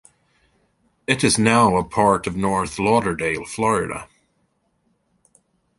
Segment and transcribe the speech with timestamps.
[1.05, 4.07] It is now a part of North Lauderdale, Florida.